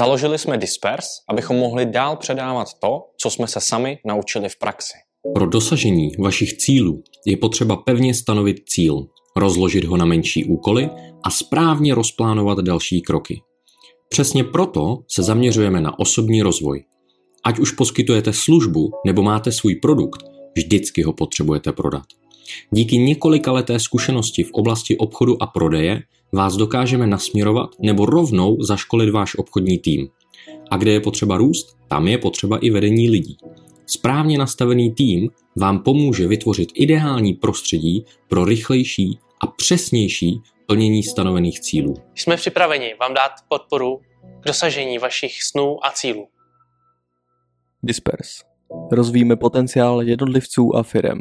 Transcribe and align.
Založili 0.00 0.38
jsme 0.38 0.58
Dispers, 0.58 1.06
abychom 1.28 1.56
mohli 1.56 1.86
dál 1.86 2.16
předávat 2.16 2.68
to, 2.82 3.02
co 3.16 3.30
jsme 3.30 3.46
se 3.46 3.60
sami 3.60 3.98
naučili 4.06 4.48
v 4.48 4.58
praxi. 4.58 4.92
Pro 5.34 5.46
dosažení 5.46 6.10
vašich 6.18 6.56
cílů 6.56 7.02
je 7.26 7.36
potřeba 7.36 7.76
pevně 7.76 8.14
stanovit 8.14 8.56
cíl, 8.68 9.06
rozložit 9.36 9.84
ho 9.84 9.96
na 9.96 10.04
menší 10.04 10.44
úkoly 10.44 10.90
a 11.24 11.30
správně 11.30 11.94
rozplánovat 11.94 12.58
další 12.58 13.00
kroky. 13.00 13.40
Přesně 14.08 14.44
proto 14.44 14.98
se 15.08 15.22
zaměřujeme 15.22 15.80
na 15.80 15.98
osobní 15.98 16.42
rozvoj. 16.42 16.84
Ať 17.44 17.58
už 17.58 17.70
poskytujete 17.70 18.32
službu 18.32 18.90
nebo 19.06 19.22
máte 19.22 19.52
svůj 19.52 19.74
produkt, 19.74 20.22
vždycky 20.56 21.02
ho 21.02 21.12
potřebujete 21.12 21.72
prodat. 21.72 22.04
Díky 22.70 22.98
několika 22.98 23.52
leté 23.52 23.78
zkušenosti 23.78 24.42
v 24.42 24.50
oblasti 24.52 24.96
obchodu 24.96 25.42
a 25.42 25.46
prodeje 25.46 26.02
vás 26.32 26.56
dokážeme 26.56 27.06
nasměrovat 27.06 27.70
nebo 27.80 28.06
rovnou 28.06 28.56
zaškolit 28.60 29.10
váš 29.10 29.34
obchodní 29.34 29.78
tým. 29.78 30.08
A 30.70 30.76
kde 30.76 30.92
je 30.92 31.00
potřeba 31.00 31.36
růst, 31.36 31.76
tam 31.88 32.08
je 32.08 32.18
potřeba 32.18 32.58
i 32.58 32.70
vedení 32.70 33.10
lidí. 33.10 33.36
Správně 33.86 34.38
nastavený 34.38 34.94
tým 34.94 35.30
vám 35.56 35.82
pomůže 35.82 36.28
vytvořit 36.28 36.68
ideální 36.74 37.32
prostředí 37.32 38.04
pro 38.28 38.44
rychlejší 38.44 39.18
a 39.42 39.46
přesnější 39.46 40.40
plnění 40.66 41.02
stanovených 41.02 41.60
cílů. 41.60 41.94
Jsme 42.14 42.36
připraveni 42.36 42.94
vám 43.00 43.14
dát 43.14 43.32
podporu 43.48 44.00
k 44.40 44.46
dosažení 44.46 44.98
vašich 44.98 45.42
snů 45.42 45.86
a 45.86 45.90
cílů. 45.90 46.28
Dispers. 47.82 48.28
Rozvíjíme 48.92 49.36
potenciál 49.36 50.02
jednotlivců 50.02 50.76
a 50.76 50.82
firem. 50.82 51.20